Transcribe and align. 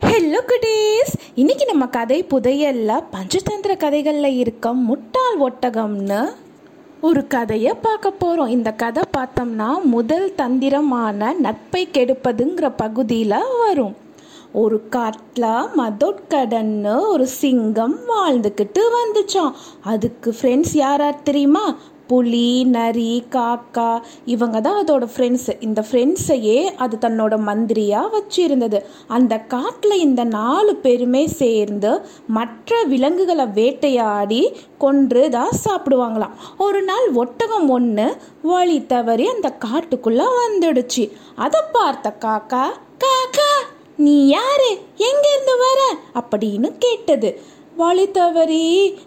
Hello 0.00 0.40
goodies 0.46 1.12
இன்னைக்கு 1.34 1.64
நம்ம 1.64 1.86
கதை 1.86 2.24
புதையல்ல 2.24 3.04
பஞ்சதந்திர 3.12 3.76
கதைகளில் 3.76 4.38
இருக்க 4.38 4.72
முட்டாள் 4.72 5.38
ஒட்டகம்னு 5.40 6.28
ஒரு 7.00 7.26
கதையை 7.26 7.74
பார்க்க 7.74 8.10
போகிறோம் 8.10 8.46
இந்த 8.46 8.72
கதை 8.72 9.02
பார்த்தோம்னா 9.16 9.82
முதல் 9.82 10.34
தந்திரமான 10.34 11.32
நட்பை 11.32 11.88
கெடுப்பதுங்கிற 11.92 12.72
பகுதியில் 12.76 13.34
வரும். 13.58 13.96
ஒரு 14.52 14.88
காட்டில் 14.88 15.48
மதோட்கடன்னு 15.76 17.06
ஒரு 17.08 17.26
சிங்கம் 17.26 17.98
வாழ்ந்துக்கிட்டு 18.08 18.80
வந்துச்சான் 18.98 19.52
அதுக்கு 19.82 20.34
ஃப்ரெண்ட்ஸ் 20.40 20.72
யார் 20.72 21.00
யார் 21.00 21.22
தெரியுமா? 21.22 21.76
புலி 22.08 22.64
நரி 22.64 23.24
காக்கா 23.30 24.00
இவங்க 24.24 24.60
தான் 24.60 24.78
அதோட 24.84 25.06
ஃப்ரெண்ட்ஸு 25.14 25.52
இந்த 25.60 25.80
ஃப்ரெண்ட்ஸையே 25.90 26.58
அது 26.76 26.98
தன்னோட 27.00 27.34
மந்திரியாக 27.38 28.12
வச்சிருந்தது. 28.16 28.78
அந்த 29.06 29.38
காட்டில் 29.38 30.02
இந்த 30.06 30.24
நாலு 30.24 30.76
பேருமே 30.76 31.26
சேர்ந்து 31.26 32.00
மற்ற 32.26 32.82
விலங்குகளை 32.82 33.46
வேட்டையாடி 33.46 34.42
கொன்று 34.78 35.30
தான் 35.30 35.54
சாப்பிடுவாங்களாம். 35.64 36.36
ஒரு 36.58 36.82
நாள் 36.82 37.08
ஒட்டகம் 37.12 37.68
ஒன்று 37.68 38.16
வழி 38.42 38.86
தவறி 38.86 39.26
அந்த 39.26 39.50
காட்டுக்குள்ளே 39.66 40.28
வந்துடுச்சு. 40.42 41.06
அதை 41.34 41.60
பார்த்த 41.72 42.16
காக்கா 42.24 42.64
காக்கா 43.04 43.50
நீ 43.96 44.26
யாரு? 44.26 44.70
எங்கேருந்து 44.96 45.54
வர? 45.66 45.80
அப்படின்னு 46.20 46.68
கேட்டது. 46.78 47.30
வழி 47.78 48.10
தவறி 48.10 48.62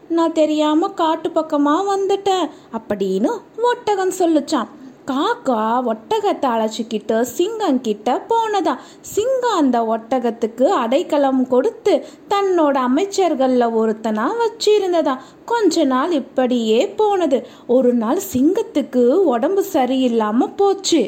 நான் 0.09 0.33
தெரியாம 0.33 0.89
காட்டு 0.89 1.29
பக்கமா 1.29 1.73
வந்துட்டேன் 1.91 2.49
அப்படின்னு 2.77 3.31
ஒட்டகம் 3.61 4.13
சொல்லுச்சான் 4.19 4.69
காக்கா 5.05 5.61
ஒட்டகத்தை 5.89 6.47
அழைச்சிக்கிட்டு 6.55 7.21
சிங்கம் 7.21 7.81
கிட்ட 7.81 8.25
போனதா. 8.29 8.73
சிங்கம் 9.01 9.57
அந்த 9.57 9.77
ஒட்டகத்துக்கு 9.81 10.63
அடைக்கலம் 10.63 11.47
கொடுத்து 11.47 12.05
தன்னோட 12.29 12.75
அமைச்சர்களில் 12.87 13.73
ஒருத்தனா 13.81 14.27
வச்சிருந்ததா. 14.43 15.17
கொஞ்ச 15.45 15.83
நாள் 15.83 16.11
இப்படியே 16.11 16.87
போனது. 16.87 17.47
ஒரு 17.67 17.93
நாள் 17.93 18.21
சிங்கத்துக்கு 18.33 19.05
உடம்பு 19.33 19.65
சரியில்லாம 19.73 20.53
போச்சு. 20.55 21.01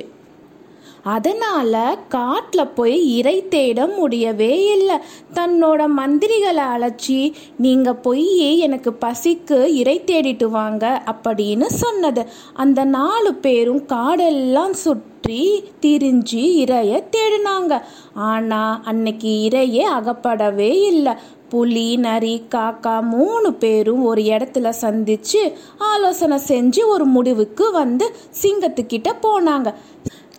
அதனால 1.04 1.98
காட்டில் 2.10 2.68
போய் 2.68 3.16
இறை 3.18 3.48
தேட 3.48 3.88
முடியவே 3.88 4.72
இல்லை. 4.72 4.98
தன்னோட 5.34 5.82
மந்திரிகளை 5.98 6.66
அழைச்சி 6.76 7.34
நீங்கள் 7.58 7.96
போய் 7.96 8.60
எனக்கு 8.60 8.94
பசிக்கு 9.02 9.66
இறை 9.66 10.02
தேடிட்டு 10.06 10.46
வாங்க 10.46 11.04
அப்படின்னு 11.06 11.66
சொன்னது. 11.66 12.26
அந்த 12.54 12.84
நாலு 12.84 13.34
பேரும் 13.36 13.84
காடெல்லாம் 13.88 14.76
சுற்றி 14.86 15.64
திரிஞ்சு 15.82 16.44
இறைய 16.64 17.04
தேடினாங்க. 17.16 17.82
ஆனால் 18.14 18.82
அன்னைக்கு 18.84 19.30
இறையே 19.50 19.86
அகப்படவே 19.98 20.82
இல்லை. 20.82 21.14
புலி 21.50 21.98
நரி 21.98 22.42
காக்கா 22.56 23.02
மூணு 23.02 23.54
பேரும் 23.54 24.04
ஒரு 24.04 24.22
இடத்துல 24.22 24.68
சந்திச்சு 24.82 25.42
ஆலோசனை 25.78 26.40
செஞ்சு 26.48 26.82
ஒரு 26.86 27.06
முடிவுக்கு 27.06 27.72
வந்து 27.72 28.06
சிங்கத்துக்கிட்ட 28.42 29.10
போனாங்க. 29.22 29.74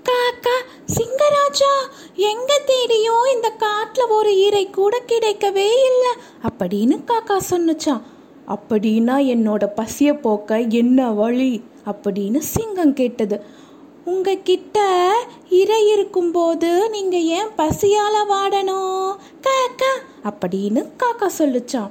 காக்கா 0.05 0.63
சிங்கராஜா 0.97 1.73
எங்க 2.15 2.61
தேடியோ 2.67 3.31
இந்த 3.35 3.53
காட்டுல 3.59 4.09
ஒரு 4.09 4.33
ஈரை 4.35 4.71
கூட 4.71 5.03
கிடைக்கவே 5.09 5.71
இல்லை 5.85 6.13
அப்படின்னு 6.43 7.05
காக்கா 7.07 7.39
சொன்னுச்சான் 7.51 8.03
அப்படின்னா 8.49 9.17
என்னோட 9.27 9.69
பசிய 9.77 10.21
போக்க 10.21 10.61
என்ன 10.61 11.11
வழி 11.11 11.65
அப்படின்னு 11.87 12.39
சிங்கம் 12.39 12.93
கேட்டது. 12.93 13.41
உங்ககிட்ட 14.05 14.79
இறை 15.51 15.93
இருக்கும்போது 15.93 16.91
நீங்க 16.91 17.17
ஏன் 17.17 17.49
பசியால 17.59 18.15
வாடணும் 18.29 19.17
காக்கா 19.43 19.93
அப்படின்னு 20.25 20.89
காக்கா 20.99 21.29
சொல்லுச்சான் 21.39 21.91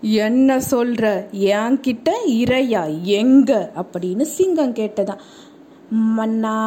என்ன 0.00 0.58
சொல்ற? 0.70 1.26
என்கிட்ட 1.32 2.10
இறையா 2.26 3.02
எங்க? 3.02 3.70
அப்படின்னு 3.76 4.22
சிங்கம் 4.22 4.74
கேட்டதான் 4.74 5.18
மன்னா 5.92 6.58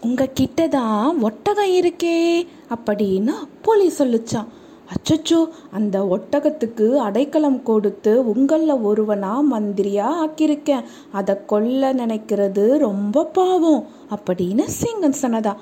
உங்ககிட்ட 0.00 0.68
தான் 0.68 1.22
ஒட்டகம் 1.22 1.72
இருக்கே 1.80 2.46
அப்படின்னு 2.74 3.32
புலி 3.62 3.92
சொல்லுச்சான் 3.98 4.50
அச்சச்சோ 4.92 5.48
அந்த 5.70 5.96
ஒட்டகத்துக்கு 6.04 6.96
அடைக்கலம் 6.96 7.62
கொடுத்து 7.62 8.24
உங்களில் 8.24 8.82
ஒருவனா 8.88 9.32
மந்திரியா 9.52 10.08
ஆக்கியிருக்கேன். 10.24 10.84
அதை 11.12 11.34
கொல்ல 11.46 11.92
நினைக்கிறது 11.92 12.76
ரொம்ப 12.78 13.24
பாவம் 13.24 13.86
அப்படின்னு 14.16 14.64
சிங்கம் 14.64 15.20
சொன்னதா. 15.22 15.54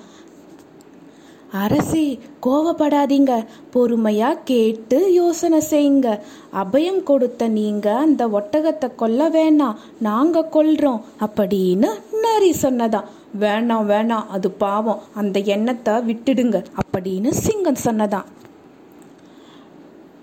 அரசி 1.51 2.19
கோவப்படாதீங்க. 2.47 3.47
பொறுமையா 3.75 4.39
கேட்டு 4.45 5.13
யோசனை 5.13 5.61
செய்யுங்க. 5.71 6.21
அபயம் 6.53 7.03
கொடுத்த 7.03 7.49
நீங்க 7.49 7.97
அந்த 7.97 8.29
ஒட்டகத்தை 8.29 8.95
கொல்ல 8.95 9.29
வேணாம். 9.29 9.77
நாங்க 10.01 10.49
கொல்றோம் 10.53 11.01
அப்படின்னு 11.21 11.91
பூசாரி 12.35 12.53
சொன்னதா? 12.63 13.01
வேணாம் 13.41 13.89
வேணாம். 13.91 14.27
அது 14.27 14.49
பாவம். 14.63 15.03
அந்த 15.15 15.37
எண்ணத்தை 15.55 15.95
விட்டுடுங்க. 16.09 16.59
அப்படின்னு 16.83 17.31
சிங்கம் 17.45 17.85
சொன்னதான் 17.85 18.29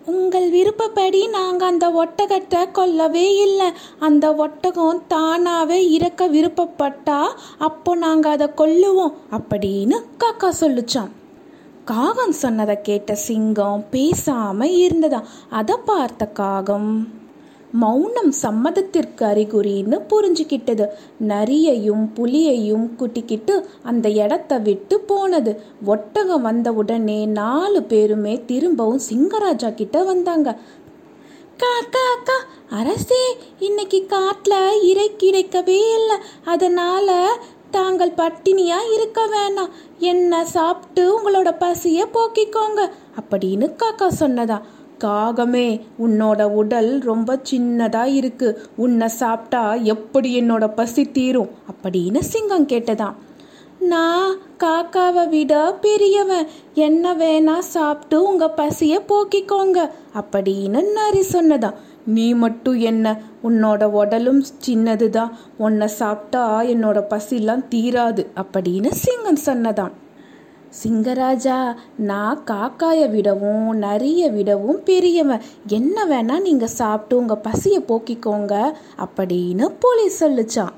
உங்கள் 0.05 0.47
விருப்பப்படி 0.49 1.21
நாங்கள் 1.27 1.67
அந்த 1.67 1.87
ஒட்டகத்தை 2.01 2.61
கொல்லவே 2.77 3.25
இல்லை. 3.45 3.67
அந்த 3.99 4.25
ஒட்டகம் 4.35 5.01
தானாகவே 5.07 5.77
இறக்க 5.91 6.27
விருப்பப்பட்டா 6.27 7.19
அப்போ 7.57 7.95
நாங்கள் 7.95 8.31
அதை 8.31 8.47
கொல்லுவோம் 8.61 9.15
அப்படின்னு 9.37 9.97
காக்கா 10.23 10.51
சொல்லுச்சான் 10.61 11.11
காகம் 11.85 12.35
சொன்னதை 12.43 12.77
கேட்ட 12.81 13.15
சிங்கம் 13.27 13.85
பேசாமல் 13.91 14.77
இருந்ததா? 14.85 15.21
அதை 15.49 15.77
பார்த்த 15.85 16.25
காகம் 16.41 16.91
மௌனம் 17.71 18.33
சம்மதத்திற்கு 18.41 19.25
அறிகுறின்னு 19.25 20.01
புரிஞ்சுக்கிட்டது. 20.09 20.87
நரியையும் 21.27 22.07
புலியையும் 22.13 22.89
குட்டிக்கிட்டு 22.99 23.65
அந்த 23.83 24.09
இடத்த 24.09 24.57
விட்டு 24.57 24.99
போனது. 24.99 25.61
ஒட்டகம் 25.85 26.41
வந்த 26.41 26.71
உடனே 26.71 27.25
நாலு 27.25 27.83
பேருமே 27.83 28.45
திரும்பவும் 28.45 29.01
சிங்கராஜா 29.09 29.73
கிட்ட 29.73 30.03
வந்தாங்க. 30.03 30.57
காக்கா 31.57 32.17
அக்கா 32.17 32.33
அரசே 32.69 33.37
இன்னைக்கு 33.59 34.05
காட்டில் 34.05 34.81
இறை 34.81 35.11
கிடைக்கவே 35.17 35.79
இல்லை. 35.93 36.17
அதனால 36.45 37.37
தாங்கள் 37.71 38.11
பட்டினியா 38.11 38.75
இருக்க 38.93 39.25
வேணாம். 39.25 39.69
என்ன 39.97 40.45
சாப்பிட்டு 40.45 41.03
உங்களோட 41.17 41.55
பசியை 41.59 42.05
போக்கிக்கோங்க 42.13 42.89
அப்படின்னு 43.21 43.75
காக்கா 43.77 44.07
சொன்னதா. 44.19 44.61
காகமே 45.03 45.81
உன்னோட 45.99 46.43
உடல் 46.43 46.99
ரொம்ப 46.99 47.39
சின்னதா 47.51 48.03
இருக்கு 48.03 48.61
உன்னை 48.75 49.07
சாப்பிட்டா 49.07 49.73
எப்படி 49.73 50.41
என்னோட 50.41 50.73
பசி 50.73 51.11
தீரும்? 51.11 51.49
அப்படின்னு 51.71 52.19
சிங்கம் 52.19 52.67
கேட்டதாம். 52.67 53.13
நான் 53.79 54.35
காக்காவை 54.59 55.29
விட 55.29 55.77
பெரியவன். 55.81 56.47
என்ன 56.73 57.13
வேணா 57.13 57.59
சாப்பிட்டு 57.59 58.23
உங்க 58.23 58.53
பசிய 58.57 58.99
போக்கிக்கோங்க. 59.07 59.89
அப்படின்னு 60.13 60.91
நரி 60.91 61.19
சொன்னதா 61.31 61.73
நீ 62.05 62.33
மட்டும் 62.33 62.79
என்ன? 62.79 63.21
உன்னோட 63.43 63.83
உடலும் 63.83 64.43
சின்னதுதான். 64.57 65.37
உன்னை 65.57 65.87
சாப்பிட்டா 65.87 66.61
என்னோட 66.61 67.03
பசிலாம் 67.09 67.65
தீராது. 67.69 68.25
அப்படின்னு 68.35 68.91
சிங்கம் 68.91 69.37
சொன்னதான் 69.45 69.91
சிங்கராஜா 70.73 71.57
நான் 72.01 72.43
காக்காயை 72.45 73.07
விடவும் 73.09 73.69
நிறைய 73.79 74.29
விடவும் 74.29 74.79
பெரியவன் 74.83 75.45
என்ன 75.71 76.05
வேணா 76.05 76.37
நீங்க 76.41 76.67
சாப்பிட்டு 76.73 77.17
உங்க 77.17 77.35
பசியை 77.43 77.81
போக்கிக்கோங்க 77.87 78.55
அப்படின்னு 78.97 79.67
போலீஸ் 79.79 80.21
சொல்லுச்சான் 80.21 80.75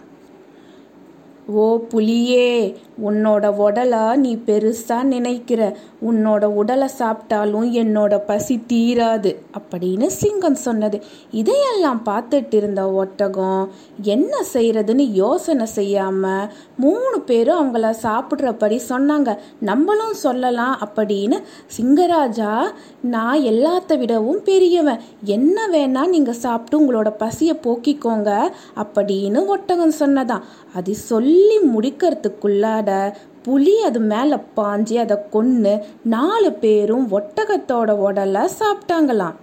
ஓ 1.48 1.78
புலியே 1.90 2.76
உன்னோட 3.06 3.46
உடலை 3.56 4.16
நீ 4.16 4.36
பெருசா 4.36 5.04
நினைக்கிற. 5.04 5.78
உன்னோட 6.12 6.44
உடலை 6.44 6.88
சாப்பிட்டாலும் 6.98 7.68
என்னோட 7.72 8.18
பசி 8.26 8.62
தீராது 8.68 9.32
அப்படின்னு 9.58 10.08
சிங்கம் 10.08 10.56
சொன்னது. 10.56 11.02
இதையெல்லாம் 11.32 12.02
பார்த்துட்டு 12.06 12.54
இருந்த 12.54 12.92
ஒட்டகம் 12.92 13.72
என்ன 14.02 14.44
செய்யறதுன்னு 14.54 15.06
யோசனை 15.12 15.68
செய்யாம 15.76 16.50
மூணு 16.78 17.22
பேரும் 17.22 17.62
அவங்கள 17.64 17.94
சாப்பிட்றபடி 18.02 18.80
சொன்னாங்க. 18.90 19.38
நம்மளும் 19.60 20.14
சொல்லலாம் 20.14 20.78
அப்படின்னு 20.86 21.40
சிங்கராஜா 21.78 22.62
நான் 23.02 23.40
எல்லாத்த 23.40 23.98
விடவும் 23.98 24.44
பெரியவன். 24.44 25.00
என்ன 25.24 25.68
வேணா 25.72 26.08
நீங்க 26.08 26.34
சாப்பிட்டு 26.34 26.80
உங்களோட 26.80 27.10
பசியை 27.18 27.56
போக்கிக்கோங்க 27.64 28.52
அப்படின்னு 28.76 29.46
ஒட்டகம் 29.46 30.00
சொன்னதான். 30.00 30.44
அது 30.74 30.96
சொல்லி 30.96 31.33
முடிக்கிறதுக்குள்ளாட 31.42 33.14
புலி 33.44 33.82
அது 33.84 34.00
மேலே 34.00 34.36
பாஞ்சி 34.58 34.96
அதை 34.96 35.18
கொன்று 35.30 35.86
நாலு 36.04 36.54
பேரும் 36.54 37.08
ஒட்டகத்தோட 37.12 37.92
உடலை 37.92 38.42
சாப்பிட்டாங்களாம். 38.60 39.36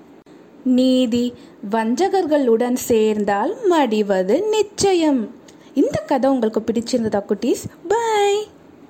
நீதி 0.64 1.34
வஞ்சகர்களுடன் 1.70 2.74
சேர்ந்தால் 2.74 3.54
மடிவது 3.70 4.48
நிச்சயம். 4.48 5.34
இந்த 5.74 6.02
கதை 6.06 6.30
உங்களுக்கு 6.30 6.60
பிடிச்சிருந்ததா 6.60 7.22
குட்டீஸ்? 7.28 7.64
பை! 7.88 8.46